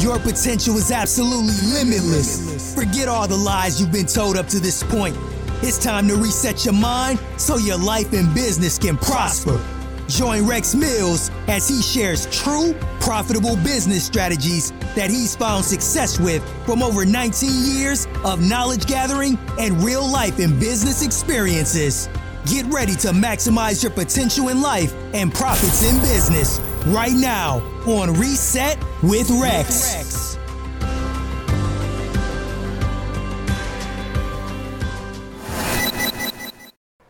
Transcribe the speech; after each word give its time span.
Your 0.00 0.20
potential 0.20 0.76
is 0.76 0.92
absolutely 0.92 1.54
limitless. 1.72 2.72
Forget 2.74 3.08
all 3.08 3.26
the 3.26 3.36
lies 3.36 3.80
you've 3.80 3.90
been 3.90 4.06
told 4.06 4.36
up 4.36 4.46
to 4.48 4.60
this 4.60 4.82
point. 4.84 5.16
It's 5.60 5.76
time 5.76 6.06
to 6.06 6.14
reset 6.14 6.64
your 6.64 6.74
mind 6.74 7.18
so 7.36 7.56
your 7.56 7.78
life 7.78 8.12
and 8.12 8.32
business 8.32 8.78
can 8.78 8.96
prosper. 8.96 9.60
Join 10.06 10.46
Rex 10.46 10.74
Mills 10.74 11.32
as 11.48 11.68
he 11.68 11.82
shares 11.82 12.26
true, 12.26 12.74
profitable 13.00 13.56
business 13.56 14.04
strategies 14.04 14.70
that 14.94 15.10
he's 15.10 15.34
found 15.34 15.64
success 15.64 16.20
with 16.20 16.48
from 16.64 16.80
over 16.80 17.04
19 17.04 17.50
years 17.76 18.06
of 18.24 18.40
knowledge 18.40 18.86
gathering 18.86 19.36
and 19.58 19.82
real 19.82 20.08
life 20.08 20.38
and 20.38 20.60
business 20.60 21.04
experiences. 21.04 22.08
Get 22.46 22.66
ready 22.66 22.94
to 22.96 23.08
maximize 23.08 23.82
your 23.82 23.92
potential 23.92 24.48
in 24.48 24.62
life 24.62 24.94
and 25.12 25.32
profits 25.32 25.82
in 25.82 25.98
business 26.00 26.58
right 26.86 27.12
now 27.12 27.58
on 27.86 28.14
Reset 28.14 28.78
with 29.02 29.30
Rex. 29.30 30.38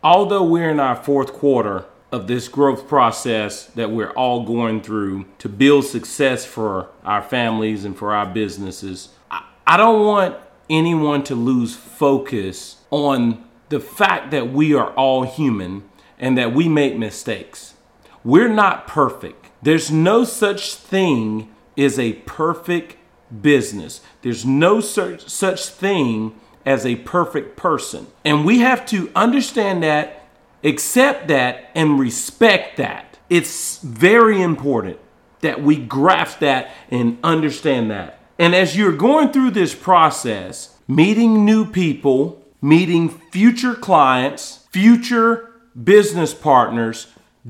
Although 0.01 0.45
we're 0.45 0.69
in 0.69 0.79
our 0.79 0.95
fourth 0.95 1.33
quarter 1.33 1.85
of 2.11 2.27
this 2.27 2.47
growth 2.47 2.87
process 2.87 3.65
that 3.67 3.91
we're 3.91 4.11
all 4.11 4.45
going 4.45 4.81
through 4.81 5.25
to 5.39 5.49
build 5.49 5.85
success 5.85 6.45
for 6.45 6.89
our 7.03 7.21
families 7.21 7.85
and 7.85 7.97
for 7.97 8.13
our 8.13 8.25
businesses, 8.25 9.09
I 9.29 9.77
don't 9.77 10.05
want 10.05 10.37
anyone 10.69 11.23
to 11.25 11.35
lose 11.35 11.75
focus 11.75 12.77
on 12.91 13.43
the 13.69 13.79
fact 13.79 14.31
that 14.31 14.51
we 14.51 14.73
are 14.73 14.91
all 14.93 15.23
human 15.23 15.83
and 16.17 16.37
that 16.37 16.53
we 16.53 16.67
make 16.67 16.97
mistakes. 16.97 17.75
We're 18.23 18.49
not 18.49 18.87
perfect. 18.87 19.47
There's 19.61 19.91
no 19.91 20.23
such 20.23 20.75
thing 20.75 21.53
as 21.77 21.97
a 21.97 22.13
perfect 22.13 22.97
business. 23.41 24.01
There's 24.21 24.45
no 24.45 24.81
such, 24.81 25.29
such 25.29 25.67
thing 25.67 26.35
as 26.65 26.85
a 26.85 26.95
perfect 26.97 27.55
person. 27.55 28.07
And 28.25 28.45
we 28.45 28.59
have 28.59 28.85
to 28.87 29.11
understand 29.15 29.83
that, 29.83 30.25
accept 30.63 31.27
that, 31.29 31.69
and 31.73 31.99
respect 31.99 32.77
that. 32.77 33.17
It's 33.29 33.77
very 33.79 34.41
important 34.41 34.99
that 35.41 35.61
we 35.61 35.77
grasp 35.77 36.39
that 36.39 36.71
and 36.89 37.17
understand 37.23 37.91
that. 37.91 38.19
And 38.37 38.55
as 38.55 38.75
you're 38.75 38.95
going 38.95 39.31
through 39.31 39.51
this 39.51 39.75
process, 39.75 40.75
meeting 40.87 41.45
new 41.45 41.65
people, 41.65 42.38
meeting 42.61 43.09
future 43.09 43.75
clients, 43.75 44.67
future 44.71 45.51
business 45.81 46.33
partners, 46.33 47.07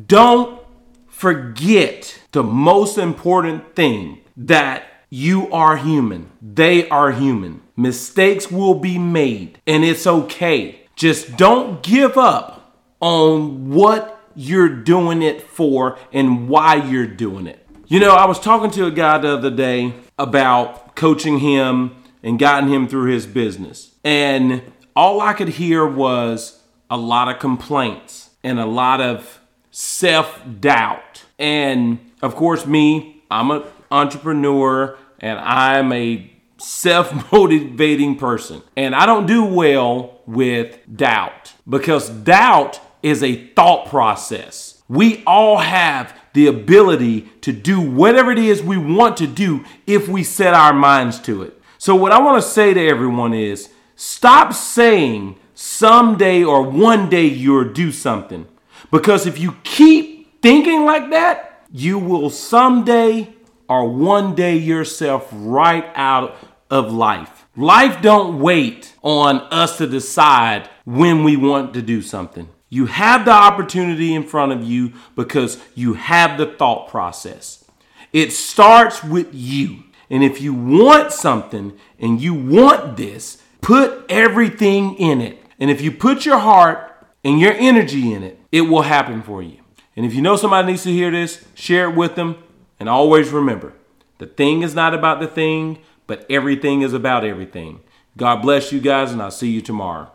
don't 0.08 0.62
forget 1.08 2.20
the 2.32 2.44
most 2.44 2.98
important 2.98 3.76
thing 3.76 4.20
that 4.38 4.84
you 5.10 5.52
are 5.52 5.78
human. 5.78 6.30
They 6.42 6.88
are 6.90 7.12
human. 7.12 7.62
Mistakes 7.76 8.52
will 8.52 8.76
be 8.76 8.98
made, 8.98 9.60
and 9.66 9.84
it's 9.84 10.06
okay. 10.06 10.82
Just 10.96 11.38
don't 11.38 11.82
give 11.82 12.18
up 12.18 12.76
on 13.00 13.70
what 13.70 14.20
you're 14.36 14.70
doing 14.70 15.22
it 15.22 15.42
for 15.42 15.98
and 16.14 16.48
why 16.48 16.76
you're 16.76 17.08
doing 17.08 17.48
it. 17.48 17.66
You 17.88 18.00
know, 18.00 18.12
I 18.12 18.26
was 18.26 18.40
talking 18.40 18.70
to 18.72 18.86
a 18.86 18.92
guy 18.92 19.18
the 19.18 19.30
other 19.30 19.50
day 19.50 19.94
about 20.18 20.96
coaching 20.96 21.40
him 21.40 21.96
and 22.22 22.38
guiding 22.38 22.70
him 22.70 22.88
through 22.88 23.12
his 23.12 23.26
business. 23.26 23.96
And 24.04 24.62
all 25.00 25.22
I 25.22 25.32
could 25.32 25.48
hear 25.48 25.88
was 25.88 26.62
a 26.90 26.98
lot 26.98 27.34
of 27.34 27.40
complaints 27.40 28.32
and 28.44 28.60
a 28.60 28.66
lot 28.66 29.00
of 29.00 29.40
self 29.72 30.42
doubt. 30.60 31.24
And 31.40 32.00
of 32.22 32.36
course, 32.36 32.66
me, 32.66 33.24
I'm 33.32 33.50
an 33.50 33.64
entrepreneur 33.90 34.98
and 35.20 35.40
I'm 35.40 35.94
a 35.94 36.30
self 36.58 37.32
motivating 37.32 38.18
person. 38.18 38.62
And 38.76 38.94
I 38.94 39.06
don't 39.06 39.26
do 39.26 39.46
well 39.46 40.20
with 40.26 40.78
doubt 40.94 41.54
because 41.68 42.10
doubt 42.10 42.82
is 43.02 43.24
a 43.24 43.48
thought 43.54 43.88
process. 43.88 44.84
We 44.90 45.24
all 45.26 45.60
have 45.60 46.14
the 46.34 46.48
ability 46.48 47.22
to 47.40 47.54
do 47.54 47.80
whatever 47.80 48.32
it 48.32 48.40
is 48.40 48.62
we 48.62 48.78
want 48.78 49.16
to 49.18 49.28
do 49.28 49.64
if 49.88 50.10
we 50.10 50.26
set 50.26 50.54
our 50.54 50.74
minds 50.74 51.20
to 51.22 51.44
it. 51.44 51.62
So, 51.78 51.96
what 51.96 52.12
I 52.12 52.20
want 52.20 52.44
to 52.44 52.50
say 52.50 52.74
to 52.74 52.86
everyone 52.86 53.34
is 53.34 53.70
Stop 54.02 54.54
saying 54.54 55.36
someday 55.54 56.42
or 56.42 56.64
one 56.64 57.10
day 57.10 57.26
you'll 57.26 57.74
do 57.74 57.92
something. 57.92 58.48
Because 58.92 59.28
if 59.28 59.38
you 59.38 59.58
keep 59.66 60.42
thinking 60.42 60.86
like 60.86 61.10
that, 61.10 61.66
you 61.70 62.00
will 62.00 62.30
someday 62.30 63.34
or 63.68 63.90
one 63.90 64.36
day 64.36 64.56
yourself 64.56 65.28
right 65.34 65.84
out 65.96 66.38
of 66.70 66.94
life. 66.94 67.46
Life 67.58 68.02
don't 68.02 68.40
wait 68.40 68.96
on 69.02 69.42
us 69.52 69.78
to 69.80 69.86
decide 69.86 70.70
when 70.86 71.26
we 71.26 71.36
want 71.36 71.74
to 71.74 71.82
do 71.82 72.02
something. 72.02 72.48
You 72.70 72.86
have 72.86 73.26
the 73.26 73.32
opportunity 73.32 74.16
in 74.16 74.24
front 74.24 74.54
of 74.54 74.64
you 74.64 74.94
because 75.18 75.62
you 75.76 75.96
have 75.96 76.38
the 76.38 76.46
thought 76.46 76.88
process. 76.88 77.66
It 78.14 78.32
starts 78.32 79.04
with 79.04 79.28
you. 79.34 79.84
And 80.10 80.24
if 80.24 80.40
you 80.40 80.54
want 80.54 81.12
something 81.12 81.78
and 82.00 82.22
you 82.22 82.34
want 82.34 82.96
this, 82.96 83.44
Put 83.62 84.06
everything 84.10 84.96
in 84.96 85.22
it. 85.22 85.38
And 85.60 85.70
if 85.70 85.82
you 85.82 85.92
put 85.92 86.26
your 86.26 86.40
heart 86.40 86.96
and 87.24 87.40
your 87.40 87.54
energy 87.54 88.14
in 88.14 88.24
it, 88.24 88.40
it 88.52 88.62
will 88.62 88.84
happen 88.84 89.22
for 89.22 89.44
you. 89.44 89.58
And 89.96 90.06
if 90.06 90.14
you 90.14 90.22
know 90.22 90.36
somebody 90.36 90.68
needs 90.68 90.84
to 90.84 90.92
hear 90.92 91.12
this, 91.12 91.46
share 91.56 91.90
it 91.90 91.96
with 91.96 92.16
them. 92.16 92.42
And 92.80 92.88
always 92.88 93.30
remember 93.30 93.74
the 94.18 94.28
thing 94.28 94.62
is 94.62 94.74
not 94.74 94.94
about 94.94 95.20
the 95.20 95.28
thing, 95.28 95.80
but 96.08 96.26
everything 96.30 96.82
is 96.82 96.94
about 96.94 97.26
everything. 97.26 97.82
God 98.18 98.42
bless 98.42 98.72
you 98.72 98.80
guys, 98.80 99.12
and 99.12 99.22
I'll 99.22 99.32
see 99.32 99.50
you 99.50 99.62
tomorrow. 99.62 100.12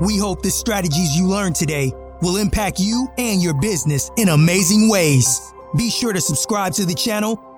We 0.00 0.16
hope 0.16 0.42
the 0.42 0.50
strategies 0.50 1.16
you 1.16 1.26
learned 1.26 1.56
today 1.56 1.92
will 2.22 2.36
impact 2.36 2.78
you 2.78 3.08
and 3.18 3.42
your 3.42 3.54
business 3.60 4.10
in 4.16 4.28
amazing 4.28 4.88
ways. 4.88 5.52
Be 5.76 5.90
sure 5.90 6.12
to 6.12 6.20
subscribe 6.20 6.72
to 6.74 6.84
the 6.84 6.94
channel 6.94 7.57